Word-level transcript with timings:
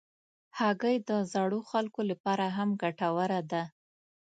هګۍ 0.59 0.95
د 1.09 1.11
زړو 1.31 1.59
خلکو 1.71 2.01
لپاره 2.09 2.45
هم 2.57 2.69
ګټوره 2.81 3.39
ده. 3.51 3.63